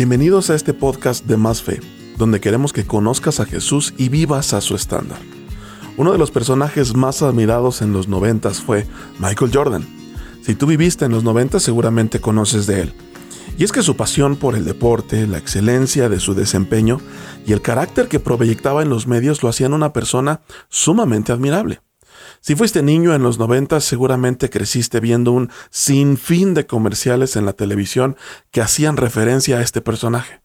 Bienvenidos 0.00 0.48
a 0.48 0.54
este 0.54 0.72
podcast 0.72 1.26
de 1.26 1.36
Más 1.36 1.62
Fe, 1.62 1.78
donde 2.16 2.40
queremos 2.40 2.72
que 2.72 2.86
conozcas 2.86 3.38
a 3.38 3.44
Jesús 3.44 3.92
y 3.98 4.08
vivas 4.08 4.54
a 4.54 4.62
su 4.62 4.74
estándar. 4.74 5.18
Uno 5.98 6.12
de 6.12 6.16
los 6.16 6.30
personajes 6.30 6.96
más 6.96 7.20
admirados 7.20 7.82
en 7.82 7.92
los 7.92 8.08
noventas 8.08 8.62
fue 8.62 8.86
Michael 9.18 9.50
Jordan. 9.52 9.86
Si 10.40 10.54
tú 10.54 10.64
viviste 10.64 11.04
en 11.04 11.12
los 11.12 11.22
noventas 11.22 11.64
seguramente 11.64 12.18
conoces 12.18 12.66
de 12.66 12.80
él. 12.80 12.94
Y 13.58 13.64
es 13.64 13.72
que 13.72 13.82
su 13.82 13.94
pasión 13.94 14.36
por 14.36 14.54
el 14.54 14.64
deporte, 14.64 15.26
la 15.26 15.36
excelencia 15.36 16.08
de 16.08 16.18
su 16.18 16.32
desempeño 16.32 16.98
y 17.44 17.52
el 17.52 17.60
carácter 17.60 18.08
que 18.08 18.20
proyectaba 18.20 18.80
en 18.80 18.88
los 18.88 19.06
medios 19.06 19.42
lo 19.42 19.50
hacían 19.50 19.74
una 19.74 19.92
persona 19.92 20.40
sumamente 20.70 21.30
admirable. 21.30 21.82
Si 22.40 22.54
fuiste 22.54 22.82
niño 22.82 23.14
en 23.14 23.22
los 23.22 23.38
90, 23.38 23.80
seguramente 23.80 24.48
creciste 24.48 24.98
viendo 25.00 25.32
un 25.32 25.50
sinfín 25.68 26.54
de 26.54 26.66
comerciales 26.66 27.36
en 27.36 27.44
la 27.44 27.52
televisión 27.52 28.16
que 28.50 28.62
hacían 28.62 28.96
referencia 28.96 29.58
a 29.58 29.62
este 29.62 29.82
personaje. 29.82 30.40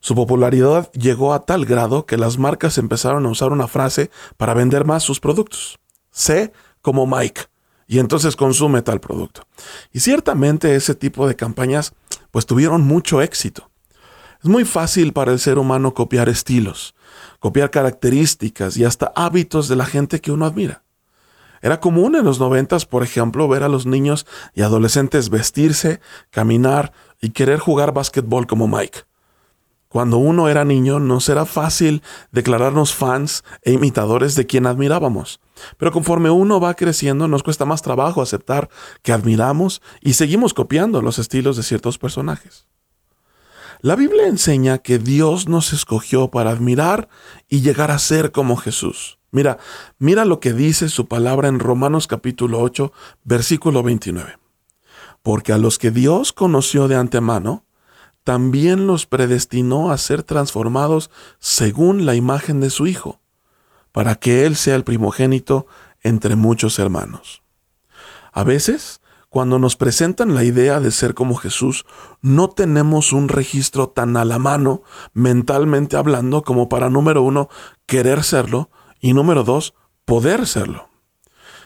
Su 0.00 0.16
popularidad 0.16 0.90
llegó 0.92 1.32
a 1.32 1.44
tal 1.44 1.64
grado 1.64 2.06
que 2.06 2.16
las 2.16 2.38
marcas 2.38 2.76
empezaron 2.76 3.24
a 3.24 3.30
usar 3.30 3.52
una 3.52 3.68
frase 3.68 4.10
para 4.36 4.54
vender 4.54 4.84
más 4.84 5.04
sus 5.04 5.20
productos. 5.20 5.78
Sé 6.10 6.52
como 6.82 7.06
Mike. 7.06 7.42
Y 7.86 8.00
entonces 8.00 8.36
consume 8.36 8.82
tal 8.82 9.00
producto. 9.00 9.46
Y 9.92 10.00
ciertamente 10.00 10.74
ese 10.74 10.94
tipo 10.94 11.26
de 11.26 11.36
campañas 11.36 11.94
pues 12.30 12.46
tuvieron 12.46 12.82
mucho 12.82 13.22
éxito. 13.22 13.70
Es 14.42 14.48
muy 14.50 14.64
fácil 14.64 15.12
para 15.12 15.32
el 15.32 15.38
ser 15.38 15.58
humano 15.58 15.94
copiar 15.94 16.28
estilos, 16.28 16.94
copiar 17.38 17.70
características 17.70 18.76
y 18.76 18.84
hasta 18.84 19.12
hábitos 19.16 19.68
de 19.68 19.76
la 19.76 19.86
gente 19.86 20.20
que 20.20 20.32
uno 20.32 20.44
admira. 20.44 20.82
Era 21.62 21.80
común 21.80 22.16
en 22.16 22.24
los 22.24 22.38
noventas, 22.40 22.86
por 22.86 23.02
ejemplo, 23.02 23.48
ver 23.48 23.62
a 23.62 23.68
los 23.68 23.86
niños 23.86 24.26
y 24.54 24.62
adolescentes 24.62 25.30
vestirse, 25.30 26.00
caminar 26.30 26.92
y 27.20 27.30
querer 27.30 27.58
jugar 27.58 27.92
básquetbol 27.92 28.46
como 28.46 28.68
Mike. 28.68 29.00
Cuando 29.88 30.18
uno 30.18 30.50
era 30.50 30.66
niño 30.66 31.00
nos 31.00 31.30
era 31.30 31.46
fácil 31.46 32.02
declararnos 32.30 32.94
fans 32.94 33.42
e 33.62 33.72
imitadores 33.72 34.34
de 34.34 34.46
quien 34.46 34.66
admirábamos. 34.66 35.40
Pero 35.78 35.92
conforme 35.92 36.28
uno 36.28 36.60
va 36.60 36.74
creciendo 36.74 37.26
nos 37.26 37.42
cuesta 37.42 37.64
más 37.64 37.80
trabajo 37.80 38.20
aceptar 38.20 38.68
que 39.02 39.12
admiramos 39.12 39.80
y 40.02 40.12
seguimos 40.12 40.52
copiando 40.52 41.00
los 41.00 41.18
estilos 41.18 41.56
de 41.56 41.62
ciertos 41.62 41.96
personajes. 41.96 42.66
La 43.80 43.96
Biblia 43.96 44.26
enseña 44.26 44.78
que 44.78 44.98
Dios 44.98 45.48
nos 45.48 45.72
escogió 45.72 46.30
para 46.30 46.50
admirar 46.50 47.08
y 47.48 47.62
llegar 47.62 47.90
a 47.90 47.98
ser 47.98 48.30
como 48.30 48.56
Jesús. 48.56 49.17
Mira, 49.30 49.58
mira 49.98 50.24
lo 50.24 50.40
que 50.40 50.54
dice 50.54 50.88
su 50.88 51.06
palabra 51.06 51.48
en 51.48 51.58
Romanos 51.58 52.06
capítulo 52.06 52.60
8, 52.60 52.92
versículo 53.24 53.82
29. 53.82 54.38
Porque 55.22 55.52
a 55.52 55.58
los 55.58 55.78
que 55.78 55.90
Dios 55.90 56.32
conoció 56.32 56.88
de 56.88 56.96
antemano, 56.96 57.64
también 58.24 58.86
los 58.86 59.06
predestinó 59.06 59.90
a 59.90 59.98
ser 59.98 60.22
transformados 60.22 61.10
según 61.38 62.06
la 62.06 62.14
imagen 62.14 62.60
de 62.60 62.70
su 62.70 62.86
Hijo, 62.86 63.20
para 63.92 64.14
que 64.14 64.46
Él 64.46 64.56
sea 64.56 64.76
el 64.76 64.84
primogénito 64.84 65.66
entre 66.02 66.34
muchos 66.34 66.78
hermanos. 66.78 67.42
A 68.32 68.44
veces, 68.44 69.02
cuando 69.28 69.58
nos 69.58 69.76
presentan 69.76 70.34
la 70.34 70.44
idea 70.44 70.80
de 70.80 70.90
ser 70.90 71.12
como 71.12 71.34
Jesús, 71.34 71.84
no 72.22 72.48
tenemos 72.48 73.12
un 73.12 73.28
registro 73.28 73.90
tan 73.90 74.16
a 74.16 74.24
la 74.24 74.38
mano, 74.38 74.82
mentalmente 75.12 75.98
hablando, 75.98 76.42
como 76.42 76.70
para, 76.70 76.88
número 76.88 77.22
uno, 77.22 77.50
querer 77.84 78.24
serlo, 78.24 78.70
y 79.00 79.12
número 79.12 79.44
dos, 79.44 79.74
poder 80.04 80.46
serlo. 80.46 80.88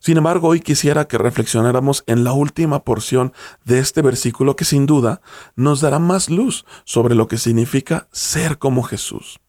Sin 0.00 0.16
embargo, 0.16 0.48
hoy 0.48 0.60
quisiera 0.60 1.06
que 1.08 1.18
reflexionáramos 1.18 2.04
en 2.06 2.22
la 2.24 2.32
última 2.32 2.84
porción 2.84 3.32
de 3.64 3.80
este 3.80 4.00
versículo 4.02 4.54
que 4.54 4.64
sin 4.64 4.86
duda 4.86 5.20
nos 5.56 5.80
dará 5.80 5.98
más 5.98 6.30
luz 6.30 6.64
sobre 6.84 7.14
lo 7.14 7.26
que 7.26 7.38
significa 7.38 8.08
ser 8.12 8.58
como 8.58 8.82
Jesús. 8.82 9.40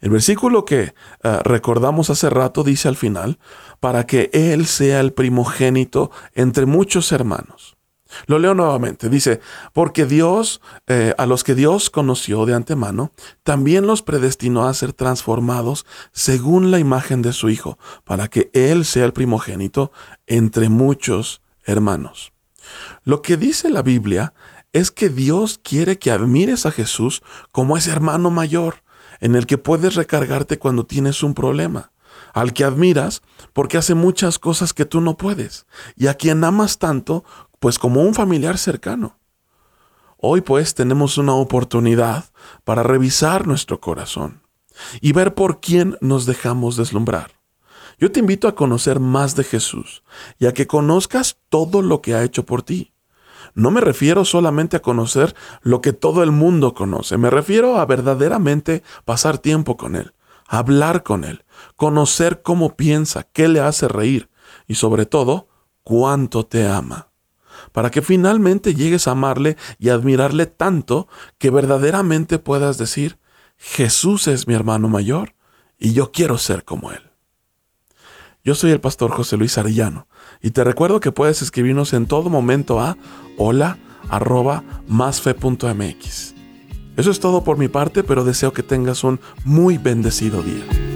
El 0.00 0.10
versículo 0.10 0.64
que 0.64 0.94
eh, 1.22 1.38
recordamos 1.44 2.10
hace 2.10 2.30
rato 2.30 2.64
dice 2.64 2.88
al 2.88 2.96
final, 2.96 3.38
para 3.80 4.06
que 4.06 4.30
Él 4.32 4.66
sea 4.66 5.00
el 5.00 5.12
primogénito 5.12 6.10
entre 6.34 6.66
muchos 6.66 7.12
hermanos. 7.12 7.76
Lo 8.26 8.38
leo 8.38 8.54
nuevamente. 8.54 9.08
Dice, 9.08 9.40
porque 9.72 10.06
Dios, 10.06 10.60
eh, 10.86 11.14
a 11.18 11.26
los 11.26 11.44
que 11.44 11.54
Dios 11.54 11.90
conoció 11.90 12.46
de 12.46 12.54
antemano, 12.54 13.12
también 13.42 13.86
los 13.86 14.02
predestinó 14.02 14.66
a 14.66 14.74
ser 14.74 14.92
transformados 14.92 15.86
según 16.12 16.70
la 16.70 16.78
imagen 16.78 17.22
de 17.22 17.32
su 17.32 17.48
Hijo, 17.48 17.78
para 18.04 18.28
que 18.28 18.50
Él 18.52 18.84
sea 18.84 19.04
el 19.04 19.12
primogénito 19.12 19.92
entre 20.26 20.68
muchos 20.68 21.42
hermanos. 21.64 22.32
Lo 23.04 23.22
que 23.22 23.36
dice 23.36 23.70
la 23.70 23.82
Biblia 23.82 24.34
es 24.72 24.90
que 24.90 25.08
Dios 25.08 25.60
quiere 25.62 25.98
que 25.98 26.10
admires 26.10 26.66
a 26.66 26.72
Jesús 26.72 27.22
como 27.52 27.76
ese 27.76 27.90
hermano 27.90 28.30
mayor, 28.30 28.82
en 29.20 29.36
el 29.36 29.46
que 29.46 29.58
puedes 29.58 29.94
recargarte 29.94 30.58
cuando 30.58 30.86
tienes 30.86 31.22
un 31.22 31.34
problema 31.34 31.92
al 32.34 32.52
que 32.52 32.64
admiras 32.64 33.22
porque 33.52 33.78
hace 33.78 33.94
muchas 33.94 34.38
cosas 34.38 34.74
que 34.74 34.84
tú 34.84 35.00
no 35.00 35.16
puedes, 35.16 35.66
y 35.96 36.08
a 36.08 36.14
quien 36.14 36.44
amas 36.44 36.78
tanto 36.78 37.24
pues 37.64 37.78
como 37.78 38.02
un 38.02 38.12
familiar 38.12 38.58
cercano. 38.58 39.16
Hoy 40.18 40.42
pues 40.42 40.74
tenemos 40.74 41.16
una 41.16 41.32
oportunidad 41.32 42.26
para 42.62 42.82
revisar 42.82 43.46
nuestro 43.46 43.80
corazón 43.80 44.42
y 45.00 45.12
ver 45.12 45.32
por 45.32 45.60
quién 45.60 45.96
nos 46.02 46.26
dejamos 46.26 46.76
deslumbrar. 46.76 47.30
Yo 47.98 48.12
te 48.12 48.20
invito 48.20 48.48
a 48.48 48.54
conocer 48.54 49.00
más 49.00 49.34
de 49.34 49.44
Jesús 49.44 50.02
y 50.38 50.44
a 50.44 50.52
que 50.52 50.66
conozcas 50.66 51.38
todo 51.48 51.80
lo 51.80 52.02
que 52.02 52.14
ha 52.14 52.22
hecho 52.22 52.44
por 52.44 52.60
ti. 52.62 52.92
No 53.54 53.70
me 53.70 53.80
refiero 53.80 54.26
solamente 54.26 54.76
a 54.76 54.82
conocer 54.82 55.34
lo 55.62 55.80
que 55.80 55.94
todo 55.94 56.22
el 56.22 56.32
mundo 56.32 56.74
conoce, 56.74 57.16
me 57.16 57.30
refiero 57.30 57.78
a 57.78 57.86
verdaderamente 57.86 58.82
pasar 59.06 59.38
tiempo 59.38 59.78
con 59.78 59.96
Él, 59.96 60.12
hablar 60.46 61.02
con 61.02 61.24
Él, 61.24 61.46
conocer 61.76 62.42
cómo 62.42 62.76
piensa, 62.76 63.22
qué 63.22 63.48
le 63.48 63.60
hace 63.60 63.88
reír 63.88 64.28
y 64.66 64.74
sobre 64.74 65.06
todo, 65.06 65.48
cuánto 65.82 66.44
te 66.44 66.68
ama 66.68 67.13
para 67.72 67.90
que 67.90 68.02
finalmente 68.02 68.74
llegues 68.74 69.08
a 69.08 69.12
amarle 69.12 69.56
y 69.78 69.88
admirarle 69.88 70.46
tanto 70.46 71.08
que 71.38 71.50
verdaderamente 71.50 72.38
puedas 72.38 72.78
decir, 72.78 73.18
Jesús 73.56 74.28
es 74.28 74.46
mi 74.46 74.54
hermano 74.54 74.88
mayor 74.88 75.34
y 75.78 75.92
yo 75.92 76.12
quiero 76.12 76.38
ser 76.38 76.64
como 76.64 76.92
él. 76.92 77.10
Yo 78.44 78.54
soy 78.54 78.72
el 78.72 78.80
pastor 78.80 79.10
José 79.10 79.36
Luis 79.36 79.56
Arellano 79.56 80.06
y 80.42 80.50
te 80.50 80.64
recuerdo 80.64 81.00
que 81.00 81.12
puedes 81.12 81.40
escribirnos 81.40 81.94
en 81.94 82.06
todo 82.06 82.28
momento 82.28 82.80
a 82.80 82.98
hola 83.38 83.78
arroba 84.10 84.62
másfe.mx. 84.86 86.34
Eso 86.96 87.10
es 87.10 87.20
todo 87.20 87.42
por 87.42 87.58
mi 87.58 87.68
parte, 87.68 88.04
pero 88.04 88.22
deseo 88.22 88.52
que 88.52 88.62
tengas 88.62 89.02
un 89.02 89.18
muy 89.44 89.78
bendecido 89.78 90.42
día. 90.42 90.93